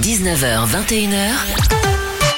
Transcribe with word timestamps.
19h, 0.00 0.66
21h. 0.66 1.32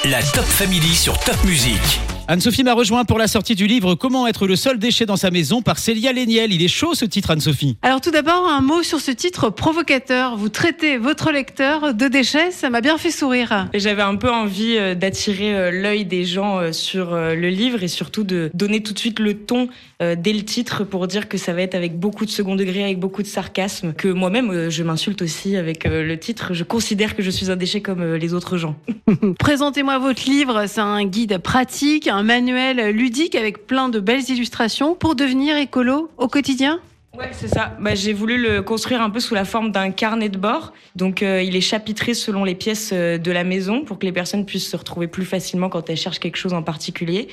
La 0.05 0.21
Top 0.21 0.45
Family 0.45 0.93
sur 0.95 1.17
Top 1.19 1.43
Music. 1.43 2.16
Anne-Sophie 2.29 2.65
m'a 2.65 2.73
rejoint 2.73 3.05
pour 3.05 3.19
la 3.19 3.27
sortie 3.29 3.55
du 3.55 3.67
livre 3.67 3.95
Comment 3.95 4.27
être 4.27 4.47
le 4.47 4.57
seul 4.57 4.79
déchet 4.79 5.05
dans 5.05 5.15
sa 5.15 5.31
maison 5.31 5.61
par 5.61 5.79
Célia 5.79 6.11
Léniel. 6.11 6.51
Il 6.51 6.61
est 6.61 6.67
chaud 6.67 6.93
ce 6.93 7.05
titre, 7.05 7.31
Anne-Sophie. 7.31 7.77
Alors 7.83 8.01
tout 8.01 8.11
d'abord, 8.11 8.49
un 8.49 8.59
mot 8.59 8.83
sur 8.83 8.99
ce 8.99 9.11
titre 9.11 9.49
provocateur. 9.49 10.35
Vous 10.35 10.49
traitez 10.49 10.97
votre 10.97 11.31
lecteur 11.31 11.93
de 11.93 12.07
déchet, 12.09 12.51
ça 12.51 12.69
m'a 12.69 12.81
bien 12.81 12.97
fait 12.97 13.11
sourire. 13.11 13.69
J'avais 13.73 14.01
un 14.01 14.17
peu 14.17 14.29
envie 14.29 14.75
euh, 14.77 14.93
d'attirer 14.93 15.55
euh, 15.55 15.71
l'œil 15.71 16.03
des 16.03 16.25
gens 16.25 16.59
euh, 16.59 16.73
sur 16.73 17.15
le 17.15 17.47
livre 17.47 17.81
et 17.81 17.87
surtout 17.87 18.25
de 18.25 18.51
donner 18.53 18.83
tout 18.83 18.91
de 18.91 18.99
suite 18.99 19.19
le 19.19 19.33
ton 19.33 19.69
dès 19.99 20.33
le 20.33 20.43
titre 20.43 20.83
pour 20.83 21.07
dire 21.07 21.27
que 21.27 21.39
ça 21.39 21.53
va 21.53 21.63
être 21.63 21.73
avec 21.73 21.97
beaucoup 21.97 22.25
de 22.25 22.29
second 22.29 22.55
degré, 22.55 22.83
avec 22.83 22.99
beaucoup 22.99 23.23
de 23.23 23.27
sarcasme, 23.27 23.93
que 23.93 24.07
moi-même 24.07 24.69
je 24.69 24.83
m'insulte 24.83 25.23
aussi 25.23 25.55
avec 25.55 25.85
le 25.85 26.15
titre. 26.19 26.53
Je 26.53 26.63
considère 26.63 27.15
que 27.15 27.23
je 27.23 27.31
suis 27.31 27.49
un 27.49 27.55
déchet 27.55 27.81
comme 27.81 28.13
les 28.13 28.33
autres 28.35 28.57
gens. 28.57 28.75
Présentez-moi 29.39 29.97
votre 29.99 30.29
livre, 30.29 30.65
c'est 30.67 30.81
un 30.81 31.05
guide 31.05 31.37
pratique, 31.39 32.07
un 32.17 32.23
manuel 32.23 32.89
ludique 32.89 33.35
avec 33.35 33.67
plein 33.67 33.89
de 33.89 33.99
belles 33.99 34.27
illustrations 34.27 34.95
pour 34.95 35.13
devenir 35.13 35.55
écolo 35.55 36.09
au 36.17 36.27
quotidien 36.27 36.79
Ouais, 37.15 37.29
c'est 37.31 37.47
ça. 37.47 37.75
Bah, 37.79 37.95
j'ai 37.95 38.13
voulu 38.13 38.39
le 38.39 38.61
construire 38.61 39.01
un 39.01 39.09
peu 39.09 39.19
sous 39.19 39.33
la 39.33 39.45
forme 39.45 39.71
d'un 39.71 39.89
carnet 39.89 40.29
de 40.29 40.37
bord. 40.37 40.73
Donc, 40.95 41.23
euh, 41.23 41.41
il 41.41 41.55
est 41.55 41.61
chapitré 41.61 42.13
selon 42.13 42.43
les 42.43 42.53
pièces 42.53 42.91
euh, 42.93 43.17
de 43.17 43.31
la 43.31 43.43
maison 43.43 43.83
pour 43.83 43.97
que 43.97 44.05
les 44.05 44.11
personnes 44.11 44.45
puissent 44.45 44.69
se 44.69 44.77
retrouver 44.77 45.07
plus 45.07 45.25
facilement 45.25 45.67
quand 45.69 45.89
elles 45.89 45.97
cherchent 45.97 46.19
quelque 46.19 46.37
chose 46.37 46.53
en 46.53 46.61
particulier. 46.61 47.27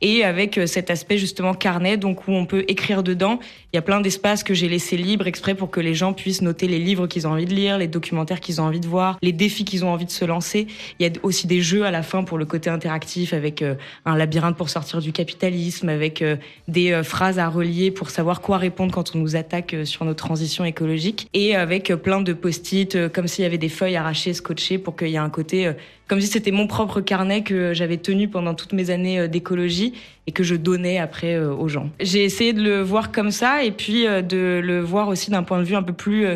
Et 0.00 0.24
avec 0.24 0.58
euh, 0.58 0.66
cet 0.66 0.90
aspect 0.90 1.18
justement 1.18 1.54
carnet, 1.54 1.96
donc 1.96 2.28
où 2.28 2.32
on 2.32 2.46
peut 2.46 2.64
écrire 2.68 3.02
dedans. 3.02 3.38
Il 3.72 3.76
y 3.76 3.78
a 3.78 3.82
plein 3.82 4.00
d'espaces 4.00 4.42
que 4.42 4.54
j'ai 4.54 4.68
laissés 4.68 4.96
libres 4.96 5.26
exprès 5.26 5.54
pour 5.54 5.70
que 5.70 5.80
les 5.80 5.94
gens 5.94 6.12
puissent 6.12 6.42
noter 6.42 6.66
les 6.66 6.78
livres 6.78 7.06
qu'ils 7.06 7.26
ont 7.26 7.30
envie 7.30 7.46
de 7.46 7.54
lire, 7.54 7.78
les 7.78 7.86
documentaires 7.86 8.40
qu'ils 8.40 8.60
ont 8.60 8.64
envie 8.64 8.80
de 8.80 8.88
voir, 8.88 9.18
les 9.22 9.32
défis 9.32 9.64
qu'ils 9.64 9.84
ont 9.84 9.90
envie 9.90 10.06
de 10.06 10.10
se 10.10 10.24
lancer. 10.24 10.66
Il 10.98 11.06
y 11.06 11.08
a 11.08 11.12
aussi 11.22 11.46
des 11.46 11.60
jeux 11.60 11.84
à 11.84 11.90
la 11.90 12.02
fin 12.02 12.24
pour 12.24 12.38
le 12.38 12.46
côté 12.46 12.68
interactif 12.70 13.32
avec 13.32 13.64
un 14.04 14.16
labyrinthe 14.16 14.56
pour 14.56 14.70
sortir 14.70 15.00
du 15.00 15.12
capitalisme, 15.12 15.88
avec 15.88 16.24
des 16.66 17.00
phrases 17.04 17.38
à 17.38 17.48
relier 17.48 17.90
pour 17.90 18.10
savoir 18.10 18.40
quoi 18.40 18.58
répondre 18.58 18.92
quand 18.92 19.14
on 19.14 19.18
nous 19.18 19.36
attaques 19.36 19.74
euh, 19.74 19.84
sur 19.84 20.04
nos 20.04 20.14
transitions 20.14 20.64
écologiques 20.64 21.28
et 21.34 21.54
avec 21.56 21.90
euh, 21.90 21.96
plein 21.96 22.20
de 22.20 22.32
post-it, 22.32 22.94
euh, 22.94 23.08
comme 23.08 23.26
s'il 23.26 23.42
y 23.42 23.46
avait 23.46 23.58
des 23.58 23.68
feuilles 23.68 23.96
arrachées, 23.96 24.34
scotchées 24.34 24.78
pour 24.78 24.96
qu'il 24.96 25.08
y 25.08 25.14
ait 25.14 25.18
un 25.18 25.30
côté, 25.30 25.72
comme 26.10 26.20
si 26.20 26.26
c'était 26.26 26.50
mon 26.50 26.66
propre 26.66 27.00
carnet 27.00 27.44
que 27.44 27.72
j'avais 27.72 27.96
tenu 27.96 28.26
pendant 28.26 28.54
toutes 28.54 28.72
mes 28.72 28.90
années 28.90 29.28
d'écologie 29.28 29.92
et 30.26 30.32
que 30.32 30.42
je 30.42 30.56
donnais 30.56 30.98
après 30.98 31.38
aux 31.38 31.68
gens. 31.68 31.88
J'ai 32.00 32.24
essayé 32.24 32.52
de 32.52 32.60
le 32.60 32.82
voir 32.82 33.12
comme 33.12 33.30
ça 33.30 33.62
et 33.62 33.70
puis 33.70 34.06
de 34.06 34.60
le 34.60 34.80
voir 34.80 35.06
aussi 35.06 35.30
d'un 35.30 35.44
point 35.44 35.60
de 35.60 35.64
vue 35.64 35.76
un 35.76 35.84
peu 35.84 35.92
plus 35.92 36.26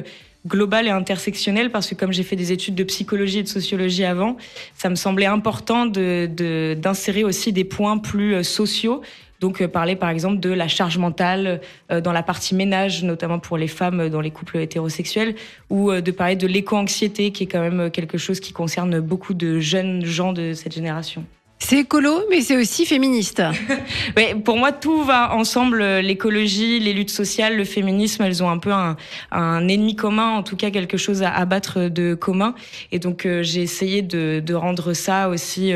global 0.47 0.87
et 0.87 0.91
intersectionnel 0.91 1.73
parce 1.73 1.89
que 1.89 1.97
comme 1.97 2.13
j'ai 2.13 2.23
fait 2.23 2.37
des 2.37 2.53
études 2.53 2.77
de 2.77 2.85
psychologie 2.85 3.41
et 3.41 3.43
de 3.43 3.49
sociologie 3.49 4.05
avant, 4.05 4.37
ça 4.77 4.91
me 4.91 4.95
semblait 4.95 5.27
important 5.27 5.87
de 5.87 6.75
d'insérer 6.75 7.25
aussi 7.25 7.53
des 7.53 7.65
points 7.65 7.99
plus 7.99 8.45
sociaux 8.45 9.03
donc 9.45 9.61
euh, 9.61 9.69
parler 9.69 9.95
par 9.95 10.09
exemple 10.09 10.41
de 10.41 10.49
la 10.49 10.69
charge 10.69 10.97
mentale 10.97 11.61
euh, 11.93 12.01
dans 12.01 12.13
la 12.13 12.23
partie 12.23 12.55
ménage, 12.55 13.05
notamment 13.05 13.39
pour 13.39 13.59
les 13.59 13.69
femmes 13.69 14.01
euh, 14.01 14.09
dans 14.09 14.23
les 14.23 14.31
couples 14.31 14.57
hétérosexuels, 14.57 15.35
ou 15.69 15.93
de 15.93 16.11
parler 16.11 16.37
de 16.37 16.47
l'éco-anxiété, 16.47 17.31
qui 17.31 17.43
est 17.45 17.47
quand 17.47 17.61
même 17.61 17.91
quelque 17.91 18.17
chose 18.17 18.41
qui 18.41 18.55
concerne 18.55 19.01
beaucoup 19.01 19.35
de 19.35 19.61
jeunes 19.61 20.03
gens 20.05 20.33
de 20.33 20.55
cette 20.55 20.73
génération. 20.73 21.25
C'est 21.59 21.79
écolo, 21.79 22.25
mais 22.31 22.43
c'est 22.43 22.57
aussi 22.57 22.85
féministe. 22.85 23.43
ouais, 24.17 24.35
pour 24.35 24.59
moi, 24.59 24.73
tout 24.73 25.03
va 25.03 25.35
ensemble. 25.35 25.83
L'écologie, 25.83 26.79
les 26.79 26.93
luttes 26.93 27.11
sociales, 27.11 27.57
le 27.57 27.65
féminisme, 27.65 28.23
elles 28.23 28.43
ont 28.43 28.51
un 28.51 28.59
peu 28.59 28.73
un, 28.73 28.97
un 29.31 29.69
ennemi 29.69 29.97
commun, 29.97 30.31
en 30.33 30.43
tout 30.43 30.57
cas 30.57 30.71
quelque 30.71 30.99
chose 30.99 31.23
à 31.23 31.33
abattre 31.33 31.89
de 31.89 32.15
commun. 32.15 32.55
Et 32.93 32.99
donc, 32.99 33.27
j'ai 33.41 33.63
essayé 33.63 34.03
de, 34.03 34.43
de, 34.45 34.55
rendre 34.55 34.93
ça 34.93 35.31
aussi 35.31 35.73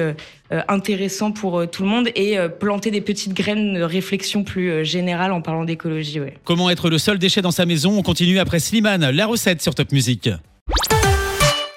euh, 0.51 0.63
intéressant 0.69 1.31
pour 1.31 1.59
euh, 1.59 1.67
tout 1.67 1.83
le 1.83 1.91
monde 1.91 2.09
et 2.15 2.39
euh, 2.39 2.49
planter 2.49 2.91
des 2.91 3.03
petites 3.03 3.35
graines 3.35 3.75
de 3.75 3.83
réflexion 3.83 4.45
plus 4.45 4.83
générale 4.83 5.31
en 5.33 5.43
parlant 5.43 5.65
d'écologie. 5.65 6.21
Ouais. 6.21 6.39
Comment 6.45 6.71
être 6.71 6.89
le 6.89 6.97
seul 6.97 7.19
déchet 7.19 7.43
dans 7.43 7.51
sa 7.51 7.67
maison? 7.67 7.99
On 7.99 8.03
continue 8.03 8.39
après 8.39 8.59
Slimane, 8.59 9.11
la 9.11 9.27
recette 9.27 9.61
sur 9.61 9.75
Top 9.75 9.93
Music. 9.93 10.31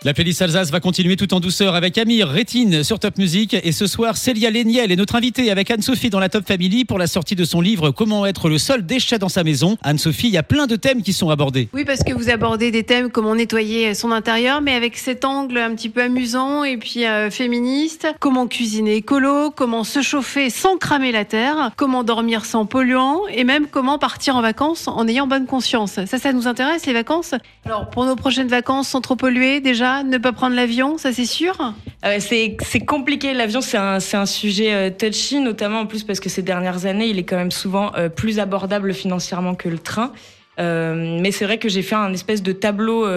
La 0.04 0.16
playlist 0.16 0.42
Alsace 0.42 0.72
va 0.72 0.80
continuer 0.80 1.16
tout 1.16 1.32
en 1.36 1.40
douceur 1.40 1.76
avec 1.76 1.96
Amir 2.00 2.28
Rétine 2.28 2.84
sur 2.84 2.98
Top 2.98 3.20
Music 3.20 3.54
et 3.54 3.72
ce 3.72 3.86
soir 3.86 4.18
Célia 4.18 4.50
Léniel 4.50 4.92
est 4.92 4.96
notre 4.96 5.14
invitée 5.14 5.52
avec 5.52 5.70
Anne-Sophie 5.70 6.10
dans 6.10 6.20
la 6.20 6.28
Top 6.28 6.48
Family 6.48 6.86
pour 6.86 6.98
la 6.98 7.06
sortie 7.06 7.36
de 7.36 7.46
son 7.46 7.62
livre 7.62 7.92
Comment 7.92 8.26
être 8.26 8.50
le 8.50 8.58
seul 8.58 8.84
déchet 8.84 9.20
dans 9.20 9.30
sa 9.30 9.44
maison. 9.44 9.78
Anne-Sophie, 9.84 10.30
il 10.30 10.34
y 10.34 10.40
a 10.40 10.44
plein 10.44 10.66
de 10.66 10.76
thèmes 10.76 11.04
qui 11.04 11.14
sont 11.14 11.30
abordés. 11.30 11.70
Oui, 11.72 11.86
parce 11.86 12.04
que 12.04 12.14
vous 12.14 12.32
abordez 12.32 12.72
des 12.72 12.82
thèmes 12.82 13.12
comment 13.12 13.36
nettoyer 13.36 13.94
son 13.94 14.12
intérieur 14.12 14.62
mais 14.62 14.74
avec 14.74 14.98
cet 14.98 15.24
angle 15.24 15.60
un 15.60 15.76
petit 15.76 15.90
peu 15.90 16.02
amusant 16.02 16.64
et 16.64 16.78
puis 16.78 17.06
euh, 17.06 17.30
féministe. 17.30 18.08
Comment 18.20 18.48
cuisiner 18.48 18.96
écolo, 18.96 19.52
comment 19.52 19.84
se 19.84 20.02
chauffer 20.02 20.50
sans 20.50 20.78
cramer 20.78 21.12
la 21.12 21.26
terre, 21.26 21.70
comment 21.76 22.04
dormir 22.04 22.46
sans 22.46 22.66
polluants 22.66 23.28
et 23.32 23.44
même 23.44 23.68
comment 23.68 24.00
partir 24.00 24.36
en 24.36 24.42
vacances 24.42 24.88
en 24.88 25.08
ayant 25.08 25.28
bonne 25.28 25.46
conscience. 25.46 26.00
Ça, 26.08 26.18
ça 26.18 26.34
nous 26.34 26.48
intéresse 26.48 26.88
les 26.88 26.94
vacances? 26.94 27.36
Alors 27.66 27.92
pour 27.92 28.06
nos 28.06 28.16
prochaines 28.16 28.48
vacances 28.48 28.88
sans 28.88 29.02
trop 29.02 29.16
polluer 29.16 29.62
déjà 29.62 29.91
ne 30.04 30.18
pas 30.18 30.32
prendre 30.32 30.56
l'avion, 30.56 30.98
ça 30.98 31.12
c'est 31.12 31.26
sûr? 31.26 31.74
Euh, 32.06 32.18
C'est 32.20 32.86
compliqué, 32.86 33.34
l'avion 33.34 33.62
c'est 33.62 33.78
un, 33.78 33.98
un, 34.14 34.26
sujet 34.26 34.74
euh, 34.74 34.90
touchy, 34.90 35.40
notamment 35.40 35.82
en 35.82 35.86
plus 35.86 36.04
parce 36.04 36.20
que 36.20 36.30
ces 36.30 36.42
dernières 36.42 36.86
années, 36.86 37.08
il 37.08 37.20
est 37.20 37.24
quand 37.24 37.38
même 37.38 37.52
souvent 37.52 37.92
euh, 37.96 38.10
plus 38.10 38.40
abordable 38.40 38.94
financièrement 38.94 39.56
que 39.56 39.70
le 39.70 39.80
train. 39.80 40.12
mais 40.58 41.32
c'est 41.32 41.46
vrai 41.46 41.58
que 41.58 41.70
j'ai 41.70 41.82
fait 41.82 41.96
un 41.96 42.14
espèce 42.14 42.44
de 42.44 42.52
tableau 42.52 43.08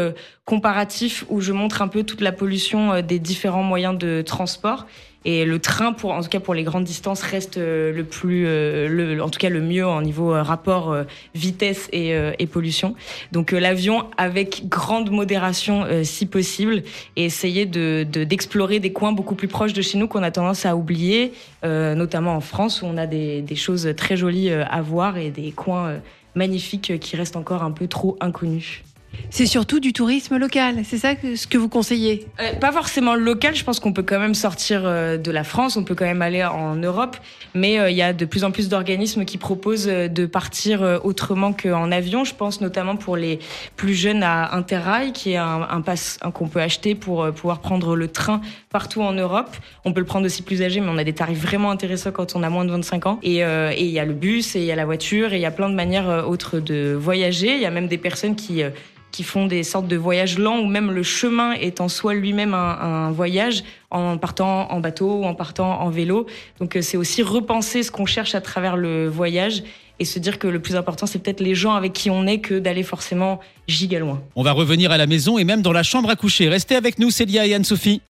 comparatif 0.47 1.25
où 1.29 1.43
je 1.43 1.53
montre 1.53 1.83
un 1.83 1.89
peu 1.89 2.03
toute 2.03 2.23
la 2.23 2.33
pollution 2.33 3.03
des 3.03 3.19
différents 3.19 3.63
moyens 3.63 3.99
de 3.99 4.23
transport. 4.23 4.87
Et 5.25 5.45
le 5.45 5.59
train, 5.59 5.93
pour, 5.93 6.13
en 6.13 6.23
tout 6.23 6.29
cas 6.29 6.41
pour 6.41 6.55
les 6.55 6.65
grandes 6.65 6.85
distances, 6.85 7.23
reste 7.23 7.57
euh, 7.57 7.93
le 7.93 8.05
plus, 8.05 8.45
euh, 8.47 8.89
le, 8.89 9.23
en 9.23 9.31
tout 9.31 9.39
cas 9.39 9.49
le 9.49 9.61
mieux 9.61 9.87
en 9.87 10.03
niveau 10.03 10.35
euh, 10.35 10.43
rapport 10.43 10.95
vitesse 11.35 11.89
et, 11.93 12.15
et, 12.39 12.47
pollution. 12.47 12.95
Donc 13.33 13.53
l'avion 13.53 14.05
avec 14.17 14.69
grande 14.69 15.11
modération 15.11 15.87
si 16.03 16.27
possible 16.27 16.83
et 17.17 17.25
essayer 17.25 17.67
de 17.67 18.05
d'explorer 18.05 18.81
des 18.81 18.93
coins 18.93 19.13
beaucoup 19.13 19.35
plus 19.35 19.49
proches 19.49 19.73
de 19.73 19.83
chez 19.83 19.99
nous 19.99 20.07
qu'on 20.09 20.23
a 20.23 20.31
tendance 20.31 20.67
à 20.67 20.77
oublier, 20.77 21.33
notamment 21.63 22.37
en 22.37 22.41
France 22.41 22.83
où 22.83 22.87
on 22.87 22.97
a 22.97 23.07
des, 23.07 23.43
des 23.43 23.57
choses 23.57 23.93
très 23.97 24.17
jolies 24.17 24.51
à 24.51 24.83
voir 24.83 25.17
et 25.17 25.31
des 25.31 25.51
coins 25.53 26.01
magnifiques 26.35 26.99
qui 27.01 27.17
restent 27.17 27.37
encore 27.37 27.63
un 27.63 27.73
peu 27.73 27.89
trop 27.89 28.17
inconnus. 28.21 28.83
C'est 29.31 29.47
surtout 29.47 29.81
du 29.81 29.93
tourisme 29.93 30.37
local, 30.37 30.83
c'est 30.85 30.99
ça 30.99 31.15
ce 31.35 31.47
que 31.47 31.59
vous 31.59 31.69
conseillez? 31.69 32.27
Euh, 32.41 32.53
Pas 32.61 32.71
forcément 32.71 33.17
local, 33.17 33.55
je 33.57 33.65
pense 33.65 33.81
qu'on 33.81 33.93
peut 33.93 34.05
quand 34.05 34.21
même 34.21 34.35
sortir 34.35 34.83
euh, 34.85 35.17
de 35.17 35.31
la 35.33 35.43
France, 35.43 35.77
on 35.77 35.83
peut 35.83 35.97
quand 35.97 36.05
même 36.05 36.23
aller 36.23 36.45
en 36.45 36.77
Europe, 36.77 37.17
mais 37.53 37.81
euh, 37.81 37.91
il 37.91 37.97
y 37.97 38.03
a 38.03 38.13
de 38.13 38.25
plus 38.25 38.45
en 38.45 38.53
plus 38.53 38.69
d'organismes 38.69 39.25
qui 39.25 39.37
proposent 39.37 39.87
de 39.87 40.27
partir 40.27 41.01
autrement 41.03 41.53
qu'en 41.53 41.91
avion. 41.91 42.25
Je 42.25 42.35
pense 42.35 42.61
notamment 42.61 42.97
pour 42.97 43.17
les 43.17 43.41
plus 43.77 43.95
jeunes 43.95 44.23
à 44.23 44.55
Interrail, 44.55 45.13
qui 45.13 45.33
est 45.33 45.37
un, 45.37 45.67
un 45.69 45.81
pass 45.81 46.19
qu'on 46.33 46.49
peut 46.49 46.61
acheter 46.61 46.95
pour 46.95 47.29
pouvoir 47.33 47.61
prendre 47.61 47.97
le 47.97 48.09
train 48.09 48.41
partout 48.71 49.03
en 49.03 49.13
Europe. 49.13 49.57
On 49.85 49.93
peut 49.93 50.01
le 50.01 50.07
prendre 50.07 50.27
aussi 50.27 50.43
plus 50.43 50.63
âgé, 50.63 50.81
mais 50.81 50.89
on 50.91 50.99
a 50.99 51.05
des 51.05 51.13
tarifs 51.13 51.41
vraiment 51.43 51.71
intéressants 51.71 52.13
quand 52.13 52.37
on 52.37 52.43
a 52.43 52.51
moins 52.51 52.65
de 52.65 52.71
25 52.71 53.07
ans. 53.07 53.19
Et 53.23 53.41
il 53.41 53.91
y 53.91 53.99
a 53.99 54.05
le 54.05 54.15
bus, 54.15 54.55
et 54.55 54.61
il 54.61 54.67
y 54.67 54.73
a 54.73 54.77
la 54.77 54.85
voiture, 54.85 55.33
et 55.33 55.37
il 55.37 55.43
y 55.43 55.47
a 55.47 55.51
plein 55.51 55.69
de 55.69 55.75
manières 55.75 56.25
autres 56.29 56.61
de 56.61 56.95
voyager. 56.95 57.55
Il 57.55 57.61
y 57.61 57.67
a 57.67 57.71
même 57.71 57.89
des 57.89 57.99
personnes 57.99 58.37
qui 58.37 58.63
qui 59.15 59.23
font 59.23 59.47
des 59.47 59.63
sortes 59.63 59.87
de 59.87 59.97
voyages 59.97 60.39
lents 60.41 60.59
où 60.59 60.67
même 60.67 60.91
le 60.91 61.05
chemin 61.05 61.53
est 61.53 61.81
en 61.81 61.89
soi 61.89 62.15
lui-même 62.15 62.53
un, 62.53 63.13
voyage 63.13 63.63
en 63.93 64.19
partant 64.19 64.69
en 64.73 64.81
bateau 64.81 65.21
ou 65.21 65.25
en 65.25 65.35
partant 65.35 65.83
en 65.83 65.89
vélo. 65.89 66.27
Donc 66.59 66.75
euh, 66.75 66.83
c'est 66.83 66.97
aussi 66.97 67.23
repenser 67.23 67.85
ce 67.85 67.93
qu'on 67.93 68.07
cherche 68.07 68.35
à 68.35 68.41
travers 68.41 68.77
le 68.77 69.07
voyage 69.07 69.63
et 70.01 70.05
se 70.05 70.19
dire 70.19 70.41
que 70.41 70.49
le 70.49 70.59
plus 70.59 70.75
important 70.75 71.07
c'est 71.07 71.21
peut-être 71.21 71.39
les 71.39 71.55
gens 71.55 71.75
avec 71.75 71.93
qui 71.93 72.11
on 72.11 72.27
est 72.27 72.39
que 72.39 72.59
d'aller 72.59 72.83
forcément 72.83 73.39
giga 73.69 74.01
loin. 74.01 74.21
On 74.35 74.43
va 74.43 74.51
revenir 74.51 74.91
à 74.91 74.97
la 74.97 75.07
maison 75.07 75.39
et 75.39 75.45
même 75.45 75.63
dans 75.63 75.73
la 75.73 75.85
chambre 75.85 76.11
à 76.11 76.17
coucher. 76.17 76.49
Restez 76.49 76.75
avec 76.75 76.99
nous 76.99 77.11
Célia 77.11 77.47
et 77.47 77.55
Anne-Sophie. 77.55 78.03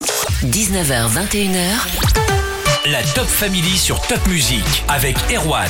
19h 0.45 1.09
21h. 1.09 2.93
La 2.93 3.03
Top 3.15 3.27
Family 3.27 3.77
sur 3.77 4.01
Top 4.03 4.25
Music 4.29 4.85
avec 4.89 5.17
Erwan. 5.35 5.69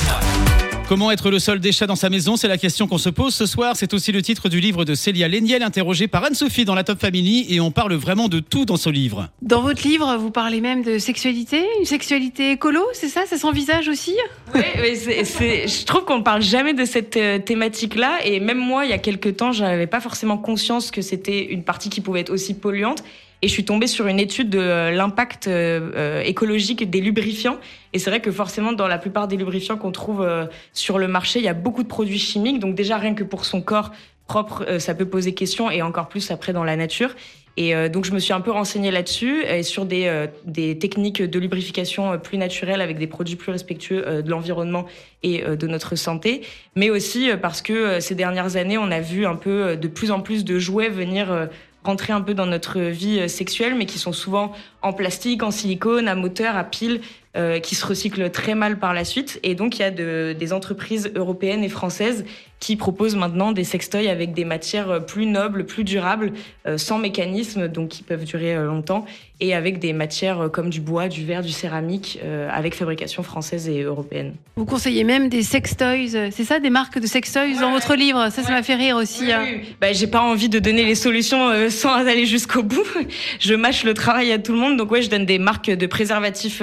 Comment 0.87 1.11
être 1.11 1.31
le 1.31 1.39
seul 1.39 1.59
déchet 1.59 1.87
dans 1.87 1.95
sa 1.95 2.09
maison 2.09 2.35
C'est 2.35 2.49
la 2.49 2.57
question 2.57 2.87
qu'on 2.87 2.97
se 2.97 3.09
pose 3.09 3.33
ce 3.33 3.45
soir. 3.45 3.77
C'est 3.77 3.93
aussi 3.93 4.11
le 4.11 4.21
titre 4.21 4.49
du 4.49 4.59
livre 4.59 4.83
de 4.83 4.95
Célia 4.95 5.29
Léniel, 5.29 5.63
interrogée 5.63 6.07
par 6.09 6.25
Anne-Sophie 6.25 6.65
dans 6.65 6.75
la 6.75 6.83
Top 6.83 6.99
Family. 6.99 7.45
Et 7.49 7.61
on 7.61 7.71
parle 7.71 7.93
vraiment 7.93 8.27
de 8.27 8.39
tout 8.39 8.65
dans 8.65 8.75
ce 8.75 8.89
livre. 8.89 9.29
Dans 9.41 9.61
votre 9.61 9.87
livre, 9.87 10.17
vous 10.17 10.29
parlez 10.29 10.59
même 10.59 10.83
de 10.83 10.99
sexualité, 10.99 11.65
une 11.79 11.85
sexualité 11.85 12.51
écolo, 12.51 12.81
c'est 12.91 13.07
ça 13.07 13.25
Ça 13.25 13.37
s'envisage 13.37 13.87
aussi? 13.87 14.15
Oui, 14.53 14.61
je 14.75 15.85
trouve 15.85 16.03
qu'on 16.03 16.17
ne 16.17 16.23
parle 16.23 16.41
jamais 16.41 16.73
de 16.73 16.83
cette 16.83 17.15
euh, 17.15 17.39
thématique-là. 17.39 18.19
Et 18.25 18.41
même 18.41 18.59
moi, 18.59 18.83
il 18.85 18.91
y 18.91 18.93
a 18.93 18.97
quelques 18.97 19.37
temps, 19.37 19.53
je 19.53 19.63
n'avais 19.63 19.87
pas 19.87 20.01
forcément 20.01 20.37
conscience 20.37 20.91
que 20.91 21.01
c'était 21.01 21.45
une 21.45 21.63
partie 21.63 21.89
qui 21.89 22.01
pouvait 22.01 22.19
être 22.19 22.33
aussi 22.33 22.53
polluante. 22.53 23.03
Et 23.43 23.49
je 23.49 23.51
suis 23.51 23.65
tombée 23.65 23.87
sur 23.87 24.07
une 24.07 24.21
étude 24.21 24.49
de 24.49 24.57
euh, 24.57 24.91
l'impact 24.91 25.47
euh, 25.47 25.91
euh, 25.97 26.21
écologique 26.21 26.89
des 26.89 27.01
lubrifiants. 27.01 27.57
Et 27.91 27.99
c'est 27.99 28.09
vrai 28.09 28.21
que 28.21 28.31
forcément, 28.31 28.71
dans 28.71 28.87
la 28.87 28.97
plupart 28.97 29.27
des 29.27 29.35
lubrifiants 29.35 29.75
qu'on 29.75 29.91
trouve 29.91 30.25
sur 30.71 30.97
le 30.97 31.09
marché, 31.09 31.39
il 31.39 31.45
y 31.45 31.49
a 31.49 31.53
beaucoup 31.53 31.83
de 31.83 31.89
produits 31.89 32.19
chimiques. 32.19 32.59
Donc 32.59 32.73
déjà, 32.73 32.97
rien 32.97 33.13
que 33.13 33.25
pour 33.25 33.43
son 33.43 33.61
corps 33.61 33.91
propre, 34.27 34.79
ça 34.79 34.95
peut 34.95 35.05
poser 35.05 35.33
question, 35.33 35.69
et 35.69 35.81
encore 35.81 36.07
plus 36.07 36.31
après 36.31 36.53
dans 36.53 36.63
la 36.63 36.77
nature. 36.77 37.13
Et 37.55 37.75
donc 37.89 38.03
je 38.03 38.13
me 38.13 38.17
suis 38.17 38.33
un 38.33 38.41
peu 38.41 38.49
renseignée 38.49 38.89
là-dessus 38.89 39.43
et 39.43 39.61
sur 39.61 39.85
des 39.85 40.77
techniques 40.79 41.21
de 41.21 41.37
lubrification 41.37 42.17
plus 42.17 42.39
naturelles 42.39 42.81
avec 42.81 42.97
des 42.97 43.05
produits 43.05 43.35
plus 43.35 43.51
respectueux 43.51 44.23
de 44.23 44.29
l'environnement 44.31 44.87
et 45.21 45.43
de 45.43 45.67
notre 45.67 45.95
santé, 45.95 46.41
mais 46.75 46.89
aussi 46.89 47.29
parce 47.39 47.61
que 47.61 47.99
ces 47.99 48.15
dernières 48.15 48.55
années, 48.55 48.79
on 48.79 48.89
a 48.89 49.01
vu 49.01 49.27
un 49.27 49.35
peu 49.35 49.75
de 49.75 49.87
plus 49.87 50.09
en 50.09 50.21
plus 50.21 50.45
de 50.45 50.57
jouets 50.57 50.89
venir 50.89 51.47
rentrer 51.83 52.13
un 52.13 52.21
peu 52.21 52.33
dans 52.33 52.45
notre 52.45 52.79
vie 52.79 53.27
sexuelle, 53.29 53.75
mais 53.75 53.85
qui 53.85 53.99
sont 53.99 54.13
souvent 54.13 54.53
en 54.81 54.93
plastique, 54.93 55.43
en 55.43 55.51
silicone, 55.51 56.07
à 56.07 56.15
moteur, 56.15 56.55
à 56.55 56.63
pile, 56.63 57.01
euh, 57.35 57.59
qui 57.59 57.73
se 57.73 57.83
recyclent 57.83 58.29
très 58.29 58.53
mal 58.53 58.77
par 58.77 58.93
la 58.93 59.03
suite. 59.03 59.39
Et 59.41 59.55
donc, 59.55 59.79
il 59.79 59.81
y 59.81 59.85
a 59.85 59.89
de, 59.89 60.35
des 60.37 60.53
entreprises 60.53 61.11
européennes 61.15 61.63
et 61.63 61.69
françaises 61.69 62.25
qui 62.59 62.75
proposent 62.75 63.15
maintenant 63.15 63.51
des 63.51 63.63
sextoys 63.63 64.07
avec 64.07 64.33
des 64.33 64.45
matières 64.45 65.03
plus 65.03 65.25
nobles, 65.25 65.65
plus 65.65 65.83
durables, 65.83 66.31
euh, 66.67 66.77
sans 66.77 66.99
mécanisme, 66.99 67.67
donc 67.67 67.89
qui 67.89 68.03
peuvent 68.03 68.23
durer 68.23 68.55
euh, 68.55 68.65
longtemps, 68.65 69.05
et 69.39 69.55
avec 69.55 69.79
des 69.79 69.93
matières 69.93 70.49
comme 70.53 70.69
du 70.69 70.79
bois, 70.79 71.07
du 71.07 71.25
verre, 71.25 71.41
du 71.41 71.51
céramique, 71.51 72.17
avec 72.49 72.75
fabrication 72.75 73.23
française 73.23 73.67
et 73.67 73.81
européenne. 73.81 74.35
Vous 74.55 74.63
conseillez 74.63 75.03
même 75.03 75.27
des 75.27 75.43
sextoys, 75.43 76.31
c'est 76.31 76.45
ça, 76.45 76.61
des 76.61 76.69
marques 76.69 76.97
de 76.97 77.07
sextoys 77.07 77.59
dans 77.59 77.71
votre 77.71 77.95
livre 77.95 78.29
Ça, 78.31 78.41
ça 78.41 78.51
m'a 78.51 78.63
fait 78.63 78.75
rire 78.75 78.95
aussi. 78.95 79.25
Oui, 79.25 79.31
hein. 79.33 79.45
Bah, 79.81 79.91
j'ai 79.91 80.07
pas 80.07 80.21
envie 80.21 80.47
de 80.47 80.59
donner 80.59 80.85
les 80.85 80.95
solutions 80.95 81.69
sans 81.69 82.07
aller 82.07 82.25
jusqu'au 82.25 82.63
bout. 82.63 82.87
je 83.39 83.53
mâche 83.53 83.83
le 83.83 83.93
travail 83.93 84.31
à 84.31 84.39
tout 84.39 84.53
le 84.53 84.59
monde, 84.59 84.77
donc 84.77 84.89
ouais, 84.91 85.01
je 85.01 85.09
donne 85.09 85.25
des 85.25 85.39
marques 85.39 85.69
de 85.69 85.87
préservatifs 85.87 86.61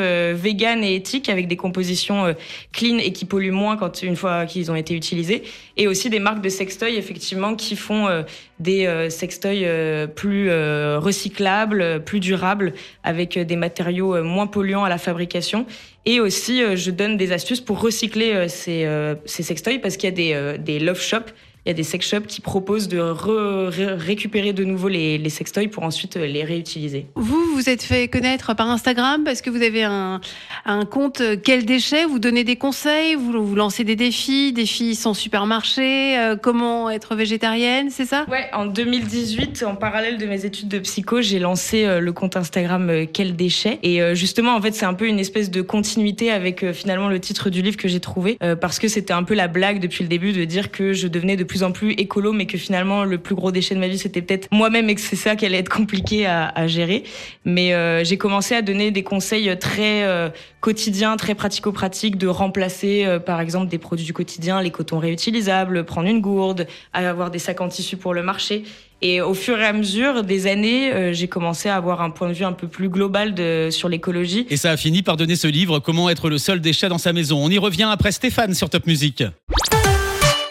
et 0.60 0.94
éthiques 0.94 1.28
avec 1.28 1.48
des 1.48 1.56
compositions 1.56 2.26
euh, 2.26 2.32
clean 2.72 2.98
et 2.98 3.12
qui 3.12 3.24
polluent 3.24 3.52
moins 3.52 3.76
quand 3.76 4.02
une 4.02 4.16
fois 4.16 4.46
qu'ils 4.46 4.70
ont 4.70 4.74
été 4.74 4.94
utilisés. 4.94 5.42
Et 5.76 5.86
aussi 5.86 6.10
des 6.10 6.18
marques 6.18 6.42
de 6.42 6.48
sextoys 6.48 6.96
effectivement 6.96 7.54
qui 7.54 7.76
font 7.76 8.08
euh, 8.08 8.22
des 8.58 8.86
euh, 8.86 9.08
sextoys 9.08 10.08
plus 10.14 10.50
recyclables, 10.50 12.02
plus 12.04 12.20
durables, 12.20 12.74
avec 13.02 13.38
des 13.38 13.56
matériaux 13.56 14.22
moins 14.22 14.46
polluants 14.46 14.84
à 14.84 14.88
la 14.88 14.98
fabrication. 14.98 15.66
Et 16.04 16.20
aussi, 16.20 16.62
je 16.76 16.90
donne 16.90 17.16
des 17.16 17.32
astuces 17.32 17.60
pour 17.60 17.80
recycler 17.80 18.48
ces, 18.48 18.86
ces 19.24 19.42
sextoys 19.42 19.78
parce 19.78 19.96
qu'il 19.96 20.08
y 20.08 20.12
a 20.12 20.58
des, 20.58 20.58
des 20.58 20.78
love 20.78 21.00
shops 21.00 21.32
il 21.66 21.68
y 21.68 21.72
a 21.72 21.74
des 21.74 21.82
sex 21.82 22.08
shops 22.08 22.26
qui 22.26 22.40
proposent 22.40 22.88
de 22.88 22.98
récupérer 22.98 24.52
de 24.52 24.64
nouveau 24.64 24.88
les, 24.88 25.18
les 25.18 25.28
sextoys 25.28 25.68
pour 25.68 25.82
ensuite 25.82 26.16
euh, 26.16 26.26
les 26.26 26.42
réutiliser. 26.42 27.06
Vous, 27.16 27.54
vous 27.54 27.68
êtes 27.68 27.82
fait 27.82 28.08
connaître 28.08 28.54
par 28.54 28.70
Instagram 28.70 29.24
parce 29.24 29.42
que 29.42 29.50
vous 29.50 29.62
avez 29.62 29.84
un, 29.84 30.20
un 30.64 30.84
compte 30.86 31.20
euh, 31.20 31.36
Quel 31.42 31.66
déchet. 31.66 32.06
Vous 32.06 32.18
donnez 32.18 32.44
des 32.44 32.56
conseils, 32.56 33.14
vous, 33.14 33.44
vous 33.44 33.54
lancez 33.54 33.84
des 33.84 33.96
défis, 33.96 34.52
défis 34.54 34.94
sans 34.94 35.12
supermarché, 35.12 36.18
euh, 36.18 36.36
comment 36.36 36.88
être 36.88 37.14
végétarienne, 37.14 37.90
c'est 37.90 38.06
ça? 38.06 38.24
Ouais, 38.30 38.48
en 38.54 38.64
2018, 38.64 39.64
en 39.66 39.74
parallèle 39.74 40.16
de 40.16 40.26
mes 40.26 40.46
études 40.46 40.68
de 40.68 40.78
psycho, 40.78 41.20
j'ai 41.20 41.38
lancé 41.38 41.86
le 42.00 42.12
compte 42.12 42.36
Instagram 42.36 43.06
Quel 43.12 43.36
déchet. 43.36 43.78
Et 43.82 44.00
justement, 44.14 44.54
en 44.54 44.62
fait, 44.62 44.74
c'est 44.74 44.86
un 44.86 44.94
peu 44.94 45.06
une 45.06 45.18
espèce 45.18 45.50
de 45.50 45.60
continuité 45.60 46.30
avec 46.30 46.72
finalement 46.72 47.08
le 47.08 47.20
titre 47.20 47.50
du 47.50 47.62
livre 47.62 47.76
que 47.76 47.88
j'ai 47.88 48.00
trouvé 48.00 48.38
parce 48.60 48.78
que 48.78 48.88
c'était 48.88 49.12
un 49.12 49.22
peu 49.22 49.34
la 49.34 49.48
blague 49.48 49.80
depuis 49.80 50.04
le 50.04 50.08
début 50.08 50.32
de 50.32 50.44
dire 50.44 50.70
que 50.70 50.92
je 50.92 51.08
devenais 51.08 51.36
de 51.36 51.44
plus 51.50 51.64
en 51.64 51.72
plus 51.72 51.94
écolo, 51.94 52.32
mais 52.32 52.46
que 52.46 52.56
finalement 52.56 53.02
le 53.02 53.18
plus 53.18 53.34
gros 53.34 53.50
déchet 53.50 53.74
de 53.74 53.80
ma 53.80 53.88
vie 53.88 53.98
c'était 53.98 54.22
peut-être 54.22 54.46
moi-même 54.52 54.88
et 54.88 54.94
que 54.94 55.00
c'est 55.00 55.16
ça 55.16 55.34
qui 55.34 55.44
allait 55.44 55.58
être 55.58 55.68
compliqué 55.68 56.24
à, 56.24 56.66
gérer. 56.68 57.02
Mais 57.44 57.74
euh, 57.74 58.04
j'ai 58.04 58.18
commencé 58.18 58.54
à 58.54 58.62
donner 58.62 58.92
des 58.92 59.02
conseils 59.02 59.58
très 59.58 60.04
euh, 60.04 60.28
quotidiens, 60.60 61.16
très 61.16 61.34
pratico-pratiques, 61.34 62.18
de 62.18 62.28
remplacer 62.28 63.04
euh, 63.04 63.18
par 63.18 63.40
exemple 63.40 63.68
des 63.68 63.78
produits 63.78 64.06
du 64.06 64.12
quotidien, 64.12 64.62
les 64.62 64.70
cotons 64.70 65.00
réutilisables, 65.00 65.84
prendre 65.84 66.08
une 66.08 66.20
gourde, 66.20 66.68
avoir 66.92 67.32
des 67.32 67.40
sacs 67.40 67.60
en 67.60 67.68
tissu 67.68 67.96
pour 67.96 68.14
le 68.14 68.22
marché. 68.22 68.62
Et 69.02 69.20
au 69.20 69.34
fur 69.34 69.58
et 69.58 69.64
à 69.64 69.72
mesure 69.72 70.22
des 70.22 70.46
années, 70.46 71.14
j'ai 71.14 71.26
commencé 71.26 71.68
à 71.70 71.76
avoir 71.76 72.02
un 72.02 72.10
point 72.10 72.28
de 72.28 72.34
vue 72.34 72.44
un 72.44 72.52
peu 72.52 72.68
plus 72.68 72.90
global 72.90 73.34
sur 73.72 73.88
l'écologie. 73.88 74.46
Et 74.50 74.58
ça 74.58 74.70
a 74.70 74.76
fini 74.76 75.02
par 75.02 75.16
donner 75.16 75.36
ce 75.36 75.48
livre, 75.48 75.78
Comment 75.78 76.10
être 76.10 76.28
le 76.28 76.36
seul 76.36 76.60
déchet 76.60 76.90
dans 76.90 76.98
sa 76.98 77.14
maison. 77.14 77.42
On 77.42 77.48
y 77.48 77.56
revient 77.56 77.88
après 77.90 78.12
Stéphane 78.12 78.52
sur 78.52 78.68
Top 78.68 78.86
Music. 78.86 79.24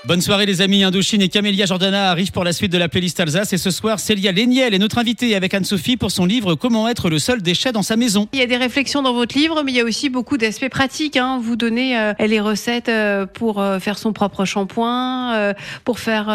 Bonne 0.09 0.21
soirée 0.21 0.47
les 0.47 0.61
amis, 0.61 0.83
Indochine 0.83 1.21
et 1.21 1.29
Camélia 1.29 1.67
Jordana 1.67 2.09
arrivent 2.09 2.31
pour 2.31 2.43
la 2.43 2.51
suite 2.51 2.71
de 2.71 2.79
la 2.79 2.89
playlist 2.89 3.19
Alsace 3.19 3.53
et 3.53 3.59
ce 3.59 3.69
soir 3.69 3.99
Célia 3.99 4.31
Léniel 4.31 4.73
est 4.73 4.79
notre 4.79 4.97
invitée 4.97 5.35
avec 5.35 5.53
Anne-Sophie 5.53 5.97
pour 5.97 6.09
son 6.09 6.25
livre 6.25 6.55
Comment 6.55 6.89
être 6.89 7.11
le 7.11 7.19
seul 7.19 7.43
déchet 7.43 7.71
dans 7.71 7.83
sa 7.83 7.95
maison. 7.95 8.27
Il 8.33 8.39
y 8.39 8.41
a 8.41 8.47
des 8.47 8.57
réflexions 8.57 9.03
dans 9.03 9.13
votre 9.13 9.37
livre 9.37 9.61
mais 9.63 9.71
il 9.71 9.77
y 9.77 9.81
a 9.81 9.83
aussi 9.83 10.09
beaucoup 10.09 10.39
d'aspects 10.39 10.69
pratiques. 10.69 11.15
Hein. 11.15 11.39
Vous 11.39 11.55
donnez 11.55 11.95
euh, 11.95 12.13
les 12.25 12.39
recettes 12.39 12.89
euh, 12.89 13.27
pour 13.27 13.61
euh, 13.61 13.77
faire 13.77 13.99
son 13.99 14.11
propre 14.11 14.45
shampoing, 14.45 15.53
pour 15.85 15.99
faire 15.99 16.25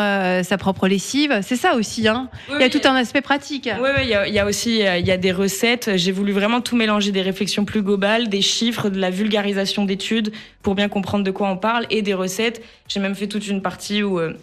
sa 0.44 0.56
propre 0.56 0.87
lessive. 0.87 1.41
C'est 1.43 1.56
ça 1.56 1.75
aussi. 1.75 2.06
Hein. 2.06 2.29
il 2.50 2.61
y 2.61 2.62
a 2.62 2.70
tout 2.70 2.79
un 2.85 2.94
aspect 2.94 3.23
pratique. 3.23 3.69
Oui, 3.82 3.88
oui 3.97 4.03
il, 4.05 4.09
y 4.09 4.15
a, 4.15 4.29
il 4.29 4.35
y 4.35 4.38
a 4.38 4.47
aussi 4.47 4.82
il 4.82 5.05
y 5.05 5.11
a 5.11 5.17
des 5.17 5.32
recettes. 5.32 5.91
J'ai 5.97 6.12
voulu 6.12 6.31
vraiment 6.31 6.61
tout 6.61 6.77
mélanger, 6.77 7.11
des 7.11 7.23
réflexions 7.23 7.65
plus 7.65 7.82
globales, 7.82 8.29
des 8.29 8.41
chiffres, 8.41 8.88
de 8.88 9.00
la 9.00 9.11
vulgarisation 9.11 9.85
d'études 9.85 10.31
pour 10.65 10.75
bien 10.75 10.89
comprendre 10.89 11.23
de 11.23 11.31
quoi 11.31 11.49
on 11.49 11.57
parle 11.57 11.87
et 11.91 12.03
des 12.03 12.15
recettes. 12.15 12.65
J'ai 12.89 12.99
même 12.99 13.15
fait 13.15 13.29
toute 13.29 13.47
une 13.47 13.63
partie 13.63 14.03
où 14.03 14.19
euh, 14.19 14.37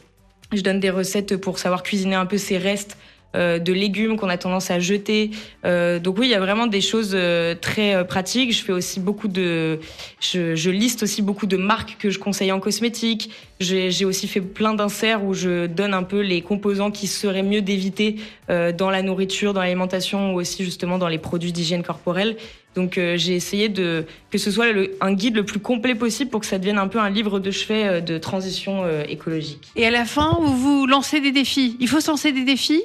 je 0.53 0.61
donne 0.61 0.79
des 0.79 0.91
recettes 0.91 1.35
pour 1.35 1.59
savoir 1.59 1.83
cuisiner 1.83 2.15
un 2.15 2.27
peu 2.27 2.37
ses 2.37 2.57
restes 2.57 2.97
euh, 3.35 3.59
de 3.59 3.73
légumes 3.73 4.17
qu'on 4.17 4.29
a 4.29 4.37
tendance 4.37 4.71
à 4.71 4.79
jeter. 4.79 5.31
Euh, 5.65 5.99
donc 5.99 6.17
oui, 6.19 6.27
il 6.27 6.31
y 6.31 6.35
a 6.35 6.39
vraiment 6.39 6.67
des 6.67 6.81
choses 6.81 7.17
très 7.61 8.05
pratiques. 8.05 8.53
Je 8.53 8.63
fais 8.63 8.73
aussi 8.73 8.99
beaucoup 8.99 9.27
de, 9.27 9.79
je, 10.19 10.69
liste 10.69 11.03
aussi 11.03 11.21
beaucoup 11.21 11.45
de 11.45 11.57
marques 11.57 11.97
que 11.99 12.09
je 12.09 12.19
conseille 12.19 12.51
en 12.51 12.59
cosmétique. 12.59 13.31
J'ai 13.59 14.05
aussi 14.05 14.27
fait 14.27 14.41
plein 14.41 14.73
d'inserts 14.73 15.23
où 15.23 15.33
je 15.33 15.67
donne 15.67 15.93
un 15.93 16.03
peu 16.03 16.21
les 16.21 16.41
composants 16.41 16.91
qui 16.91 17.07
seraient 17.07 17.43
mieux 17.43 17.61
d'éviter 17.61 18.15
dans 18.49 18.89
la 18.89 19.01
nourriture, 19.01 19.53
dans 19.53 19.61
l'alimentation 19.61 20.33
ou 20.33 20.39
aussi 20.39 20.63
justement 20.63 20.97
dans 20.97 21.07
les 21.07 21.19
produits 21.19 21.51
d'hygiène 21.51 21.83
corporelle. 21.83 22.35
Donc 22.75 22.97
euh, 22.97 23.17
j'ai 23.17 23.35
essayé 23.35 23.69
de 23.69 24.05
que 24.29 24.37
ce 24.37 24.49
soit 24.49 24.67
un 25.01 25.13
guide 25.13 25.35
le 25.35 25.43
plus 25.43 25.59
complet 25.59 25.95
possible 25.95 26.31
pour 26.31 26.39
que 26.39 26.45
ça 26.45 26.57
devienne 26.57 26.77
un 26.77 26.87
peu 26.87 26.99
un 26.99 27.09
livre 27.09 27.39
de 27.39 27.51
chevet 27.51 27.85
euh, 27.85 28.01
de 28.01 28.17
transition 28.17 28.83
euh, 28.83 29.03
écologique. 29.09 29.71
Et 29.75 29.85
à 29.85 29.91
la 29.91 30.05
fin, 30.05 30.37
vous 30.41 30.85
lancez 30.85 31.19
des 31.19 31.31
défis. 31.31 31.75
Il 31.79 31.87
faut 31.87 31.99
se 31.99 32.09
lancer 32.09 32.31
des 32.31 32.43
défis? 32.43 32.81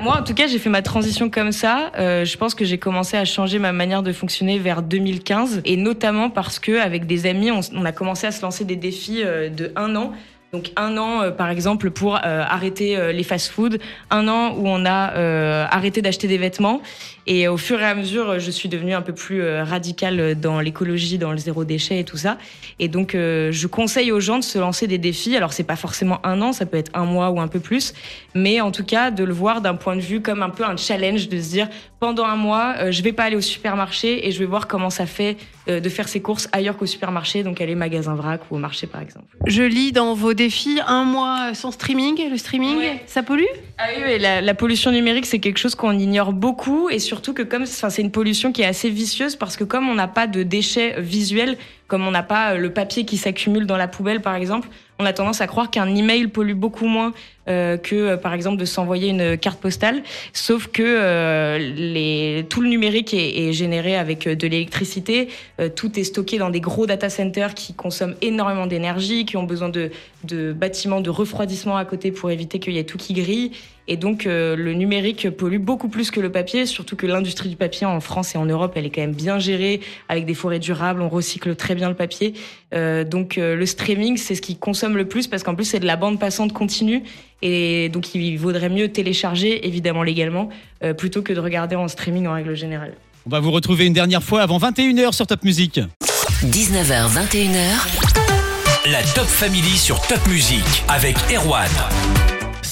Moi, 0.00 0.20
en 0.20 0.22
tout 0.22 0.34
cas, 0.34 0.46
j'ai 0.46 0.58
fait 0.58 0.70
ma 0.70 0.82
transition 0.82 1.28
comme 1.28 1.50
ça. 1.50 1.90
Euh, 1.98 2.24
je 2.24 2.36
pense 2.36 2.54
que 2.54 2.64
j'ai 2.64 2.78
commencé 2.78 3.16
à 3.16 3.24
changer 3.24 3.58
ma 3.58 3.72
manière 3.72 4.02
de 4.02 4.12
fonctionner 4.12 4.58
vers 4.58 4.82
2015, 4.82 5.62
et 5.64 5.76
notamment 5.76 6.30
parce 6.30 6.58
que 6.58 6.80
avec 6.80 7.06
des 7.06 7.26
amis, 7.26 7.50
on, 7.50 7.60
on 7.74 7.84
a 7.84 7.92
commencé 7.92 8.26
à 8.26 8.30
se 8.30 8.42
lancer 8.42 8.64
des 8.64 8.76
défis 8.76 9.22
de 9.24 9.72
un 9.74 9.96
an 9.96 10.12
donc 10.52 10.70
un 10.76 10.98
an, 10.98 11.22
euh, 11.22 11.30
par 11.30 11.48
exemple, 11.48 11.90
pour 11.90 12.16
euh, 12.16 12.44
arrêter 12.46 12.94
euh, 12.94 13.10
les 13.10 13.22
fast-foods, 13.22 13.78
un 14.10 14.28
an 14.28 14.54
où 14.54 14.68
on 14.68 14.84
a 14.84 15.64
arrêté 15.72 16.02
d'acheter 16.02 16.28
des 16.28 16.36
vêtements. 16.36 16.82
Et 17.26 17.48
au 17.48 17.56
fur 17.56 17.80
et 17.80 17.84
à 17.84 17.94
mesure, 17.94 18.38
je 18.38 18.50
suis 18.50 18.68
devenue 18.68 18.92
un 18.92 19.00
peu 19.00 19.14
plus 19.14 19.42
radicale 19.60 20.34
dans 20.34 20.60
l'écologie, 20.60 21.18
dans 21.18 21.30
le 21.30 21.38
zéro 21.38 21.64
déchet 21.64 22.00
et 22.00 22.04
tout 22.04 22.16
ça. 22.16 22.36
Et 22.80 22.88
donc, 22.88 23.12
je 23.14 23.66
conseille 23.68 24.10
aux 24.10 24.18
gens 24.18 24.38
de 24.38 24.44
se 24.44 24.58
lancer 24.58 24.88
des 24.88 24.98
défis. 24.98 25.36
Alors, 25.36 25.52
c'est 25.52 25.62
pas 25.62 25.76
forcément 25.76 26.18
un 26.26 26.42
an, 26.42 26.52
ça 26.52 26.66
peut 26.66 26.78
être 26.78 26.90
un 26.94 27.04
mois 27.04 27.30
ou 27.30 27.40
un 27.40 27.46
peu 27.46 27.60
plus, 27.60 27.94
mais 28.34 28.60
en 28.60 28.72
tout 28.72 28.84
cas, 28.84 29.12
de 29.12 29.22
le 29.22 29.32
voir 29.32 29.60
d'un 29.60 29.76
point 29.76 29.94
de 29.94 30.00
vue 30.00 30.20
comme 30.20 30.42
un 30.42 30.50
peu 30.50 30.64
un 30.64 30.76
challenge, 30.76 31.28
de 31.28 31.40
se 31.40 31.50
dire 31.50 31.68
pendant 32.00 32.24
un 32.24 32.34
mois, 32.34 32.90
je 32.90 33.02
vais 33.02 33.12
pas 33.12 33.22
aller 33.24 33.36
au 33.36 33.40
supermarché 33.40 34.26
et 34.26 34.32
je 34.32 34.40
vais 34.40 34.46
voir 34.46 34.66
comment 34.66 34.90
ça 34.90 35.06
fait 35.06 35.36
de 35.68 35.88
faire 35.88 36.08
ses 36.08 36.20
courses 36.20 36.48
ailleurs 36.50 36.76
qu'au 36.76 36.86
supermarché, 36.86 37.44
donc 37.44 37.60
aller 37.60 37.76
magasin 37.76 38.16
vrac 38.16 38.40
ou 38.50 38.56
au 38.56 38.58
marché, 38.58 38.88
par 38.88 39.00
exemple. 39.00 39.36
Je 39.46 39.62
lis 39.62 39.92
dans 39.92 40.12
vos 40.14 40.34
défi, 40.42 40.80
un 40.86 41.04
mois 41.04 41.54
sans 41.54 41.70
streaming. 41.70 42.30
Le 42.30 42.36
streaming, 42.36 42.78
ça 43.06 43.22
pollue? 43.22 43.44
Ah 43.78 43.84
oui, 43.96 44.18
la, 44.18 44.40
la, 44.40 44.54
pollution 44.54 44.90
numérique, 44.90 45.26
c'est 45.26 45.38
quelque 45.38 45.58
chose 45.58 45.74
qu'on 45.74 45.96
ignore 45.96 46.32
beaucoup 46.32 46.90
et 46.90 46.98
surtout 46.98 47.32
que 47.32 47.42
comme 47.42 47.66
c'est 47.66 48.02
une 48.02 48.10
pollution 48.10 48.50
qui 48.52 48.62
est 48.62 48.66
assez 48.66 48.90
vicieuse 48.90 49.36
parce 49.36 49.56
que 49.56 49.64
comme 49.64 49.88
on 49.88 49.94
n'a 49.94 50.08
pas 50.08 50.26
de 50.26 50.42
déchets 50.42 51.00
visuels, 51.00 51.56
comme 51.92 52.06
on 52.06 52.10
n'a 52.10 52.22
pas 52.22 52.54
le 52.54 52.72
papier 52.72 53.04
qui 53.04 53.18
s'accumule 53.18 53.66
dans 53.66 53.76
la 53.76 53.86
poubelle 53.86 54.22
par 54.22 54.34
exemple, 54.34 54.66
on 54.98 55.04
a 55.04 55.12
tendance 55.12 55.42
à 55.42 55.46
croire 55.46 55.70
qu'un 55.70 55.94
email 55.94 56.26
pollue 56.26 56.54
beaucoup 56.54 56.86
moins 56.86 57.12
euh, 57.50 57.76
que 57.76 57.94
euh, 57.94 58.16
par 58.16 58.32
exemple 58.32 58.56
de 58.56 58.64
s'envoyer 58.64 59.10
une 59.10 59.36
carte 59.36 59.60
postale, 59.60 60.02
sauf 60.32 60.68
que 60.68 60.82
euh, 60.82 61.58
les, 61.58 62.46
tout 62.48 62.62
le 62.62 62.70
numérique 62.70 63.12
est, 63.12 63.52
généré 63.52 63.94
avec 63.94 64.26
de 64.26 64.46
l'électricité, 64.46 65.28
euh, 65.60 65.68
tout 65.68 65.98
est 66.00 66.04
stocké 66.04 66.38
dans 66.38 66.48
des 66.48 66.60
gros 66.60 66.86
data 66.86 67.10
centers 67.10 67.52
qui 67.52 67.74
consomment 67.74 68.14
énormément 68.22 68.66
d'énergie, 68.66 69.26
qui 69.26 69.36
ont 69.36 69.42
besoin 69.42 69.68
de, 69.68 69.90
de 70.24 70.54
bâtiments 70.54 71.02
de 71.02 71.10
refroidissement 71.10 71.76
à 71.76 71.84
côté 71.84 72.10
pour 72.10 72.30
éviter 72.30 72.58
qu'il 72.58 72.72
y 72.72 72.78
ait 72.78 72.84
tout 72.84 72.96
qui 72.96 73.12
grille. 73.12 73.52
Et 73.88 73.96
donc 73.96 74.26
euh, 74.26 74.54
le 74.54 74.74
numérique 74.74 75.28
pollue 75.30 75.58
beaucoup 75.58 75.88
plus 75.88 76.10
que 76.10 76.20
le 76.20 76.30
papier, 76.30 76.66
surtout 76.66 76.94
que 76.94 77.06
l'industrie 77.06 77.48
du 77.48 77.56
papier 77.56 77.86
en 77.86 78.00
France 78.00 78.34
et 78.34 78.38
en 78.38 78.46
Europe, 78.46 78.72
elle 78.76 78.86
est 78.86 78.90
quand 78.90 79.00
même 79.00 79.14
bien 79.14 79.38
gérée, 79.38 79.80
avec 80.08 80.24
des 80.24 80.34
forêts 80.34 80.60
durables, 80.60 81.02
on 81.02 81.08
recycle 81.08 81.56
très 81.56 81.74
bien 81.74 81.88
le 81.88 81.96
papier. 81.96 82.34
Euh, 82.74 83.04
donc 83.04 83.38
euh, 83.38 83.56
le 83.56 83.66
streaming, 83.66 84.16
c'est 84.16 84.34
ce 84.34 84.42
qui 84.42 84.56
consomme 84.56 84.96
le 84.96 85.06
plus 85.06 85.26
parce 85.26 85.42
qu'en 85.42 85.54
plus 85.54 85.64
c'est 85.64 85.80
de 85.80 85.86
la 85.86 85.96
bande 85.96 86.20
passante 86.20 86.52
continue 86.52 87.02
et 87.42 87.88
donc 87.88 88.14
il 88.14 88.36
vaudrait 88.36 88.68
mieux 88.68 88.88
télécharger, 88.88 89.66
évidemment 89.66 90.04
légalement, 90.04 90.48
plutôt 90.96 91.22
que 91.22 91.32
de 91.32 91.40
regarder 91.40 91.74
en 91.74 91.88
streaming 91.88 92.28
en 92.28 92.34
règle 92.34 92.54
générale. 92.54 92.94
On 93.26 93.30
va 93.30 93.40
vous 93.40 93.50
retrouver 93.50 93.86
une 93.86 93.92
dernière 93.92 94.22
fois 94.22 94.42
avant 94.42 94.58
21h 94.58 95.12
sur 95.12 95.26
Top 95.26 95.42
Music. 95.42 95.80
19h, 96.44 97.08
21h. 97.08 98.90
La 98.90 99.02
Top 99.14 99.26
Family 99.26 99.76
sur 99.76 100.00
Top 100.02 100.24
Music 100.28 100.64
avec 100.88 101.16
Erwan. 101.32 101.70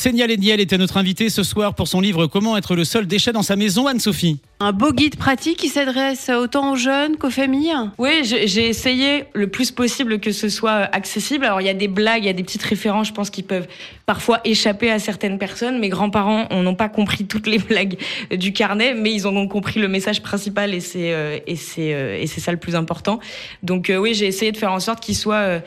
Sénia 0.01 0.27
Léniel 0.27 0.61
était 0.61 0.79
notre 0.79 0.97
invitée 0.97 1.29
ce 1.29 1.43
soir 1.43 1.75
pour 1.75 1.87
son 1.87 2.01
livre 2.01 2.27
Comment 2.27 2.57
être 2.57 2.75
le 2.75 2.87
seul 2.87 3.07
déchet 3.07 3.33
dans 3.33 3.43
sa 3.43 3.55
maison, 3.55 3.87
Anne-Sophie. 3.87 4.39
Un 4.63 4.73
beau 4.73 4.93
guide 4.93 5.17
pratique 5.17 5.57
qui 5.57 5.69
s'adresse 5.69 6.29
autant 6.29 6.73
aux 6.73 6.77
jeunes 6.77 7.17
qu'aux 7.17 7.31
familles. 7.31 7.73
Oui, 7.97 8.21
j'ai 8.23 8.69
essayé 8.69 9.25
le 9.33 9.47
plus 9.47 9.71
possible 9.71 10.21
que 10.21 10.33
ce 10.33 10.51
soit 10.51 10.87
accessible. 10.95 11.47
Alors 11.47 11.63
il 11.63 11.67
y 11.67 11.71
a 11.71 11.75
des 11.75 11.89
blagues, 11.89 12.25
il 12.25 12.27
y 12.27 12.29
a 12.29 12.35
des 12.35 12.43
petites 12.43 12.63
références, 12.63 13.09
je 13.09 13.15
pense, 13.15 13.31
qui 13.31 13.43
peuvent 13.43 13.67
parfois 14.05 14.41
échapper 14.45 14.91
à 14.91 14.99
certaines 14.99 15.39
personnes. 15.39 15.79
Mes 15.79 15.89
grands-parents 15.89 16.49
n'ont 16.51 16.75
pas 16.75 16.91
compris 16.91 17.25
toutes 17.27 17.47
les 17.47 17.59
blagues 17.59 17.97
du 18.31 18.53
carnet, 18.53 18.93
mais 18.93 19.15
ils 19.15 19.27
ont 19.27 19.49
compris 19.49 19.81
le 19.81 19.89
message 19.89 20.21
principal 20.21 20.75
et 20.75 20.81
c'est 20.81 21.15
euh, 21.15 21.39
euh, 21.79 22.27
ça 22.27 22.51
le 22.53 22.59
plus 22.59 22.75
important. 22.75 23.19
Donc 23.63 23.89
euh, 23.89 23.97
oui, 23.97 24.13
j'ai 24.13 24.27
essayé 24.27 24.53
de 24.53 24.57
faire 24.57 24.73
en 24.73 24.81
sorte 24.81 25.01
qu'il 25.01 25.17
soit 25.17 25.63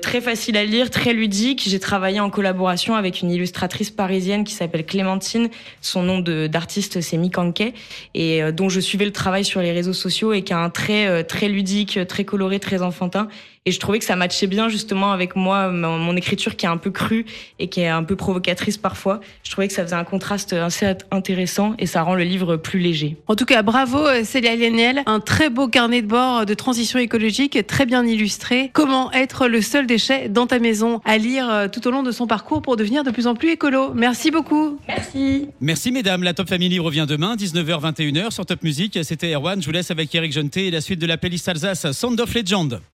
très 0.00 0.22
facile 0.22 0.56
à 0.56 0.64
lire, 0.64 0.90
très 0.90 1.12
ludique. 1.12 1.62
J'ai 1.66 1.78
travaillé 1.78 2.18
en 2.18 2.30
collaboration 2.30 2.94
avec 2.94 3.20
une 3.20 3.30
illustratrice 3.30 3.90
parisienne 3.90 4.42
qui 4.44 4.54
s'appelle 4.54 4.84
Clémentine. 4.84 5.48
Son 5.80 6.02
nom 6.02 6.18
d'artiste 6.20 7.00
c'est 7.00 7.16
Mikanke 7.16 7.74
et 8.14 8.33
dont 8.52 8.68
je 8.68 8.80
suivais 8.80 9.04
le 9.04 9.12
travail 9.12 9.44
sur 9.44 9.60
les 9.60 9.72
réseaux 9.72 9.92
sociaux 9.92 10.32
et 10.32 10.42
qui 10.42 10.52
a 10.52 10.58
un 10.58 10.70
trait 10.70 11.24
très 11.24 11.48
ludique, 11.48 11.98
très 12.08 12.24
coloré, 12.24 12.60
très 12.60 12.82
enfantin. 12.82 13.28
Et 13.66 13.72
je 13.72 13.80
trouvais 13.80 13.98
que 13.98 14.04
ça 14.04 14.14
matchait 14.14 14.46
bien 14.46 14.68
justement 14.68 15.10
avec 15.12 15.36
moi, 15.36 15.70
mon, 15.70 16.14
écriture 16.16 16.54
qui 16.54 16.66
est 16.66 16.68
un 16.68 16.76
peu 16.76 16.90
crue 16.90 17.24
et 17.58 17.68
qui 17.68 17.80
est 17.80 17.88
un 17.88 18.04
peu 18.04 18.14
provocatrice 18.14 18.76
parfois. 18.76 19.20
Je 19.42 19.50
trouvais 19.50 19.68
que 19.68 19.72
ça 19.72 19.82
faisait 19.84 19.96
un 19.96 20.04
contraste 20.04 20.52
assez 20.52 20.92
intéressant 21.10 21.74
et 21.78 21.86
ça 21.86 22.02
rend 22.02 22.14
le 22.14 22.24
livre 22.24 22.56
plus 22.56 22.78
léger. 22.78 23.16
En 23.26 23.36
tout 23.36 23.46
cas, 23.46 23.62
bravo 23.62 24.06
euh, 24.06 24.22
Célia 24.22 24.54
Lienel, 24.54 25.02
un 25.06 25.18
très 25.18 25.48
beau 25.48 25.66
carnet 25.66 26.02
de 26.02 26.06
bord 26.06 26.44
de 26.44 26.52
transition 26.52 26.98
écologique, 26.98 27.66
très 27.66 27.86
bien 27.86 28.04
illustré. 28.04 28.70
Comment 28.74 29.10
être 29.12 29.48
le 29.48 29.62
seul 29.62 29.86
déchet 29.86 30.28
dans 30.28 30.46
ta 30.46 30.58
maison 30.58 31.00
à 31.06 31.16
lire 31.16 31.48
euh, 31.48 31.68
tout 31.68 31.88
au 31.88 31.90
long 31.90 32.02
de 32.02 32.12
son 32.12 32.26
parcours 32.26 32.60
pour 32.60 32.76
devenir 32.76 33.02
de 33.02 33.10
plus 33.10 33.26
en 33.26 33.34
plus 33.34 33.52
écolo. 33.52 33.94
Merci 33.94 34.30
beaucoup. 34.30 34.78
Merci. 34.86 35.48
Merci 35.62 35.90
mesdames. 35.90 36.22
La 36.22 36.34
Top 36.34 36.50
Family 36.50 36.78
revient 36.80 37.06
demain, 37.08 37.34
19h-21h 37.36 38.30
sur 38.30 38.44
Top 38.44 38.62
Music. 38.62 38.98
C'était 39.04 39.32
Erwan. 39.32 39.62
Je 39.62 39.66
vous 39.66 39.72
laisse 39.72 39.90
avec 39.90 40.14
Eric 40.14 40.34
Jonté 40.34 40.66
et 40.66 40.70
la 40.70 40.82
suite 40.82 41.00
de 41.00 41.06
la 41.06 41.16
playlist 41.16 41.48
Alsace 41.48 41.92
Sound 41.92 42.20
of 42.20 42.34
Legend. 42.34 42.82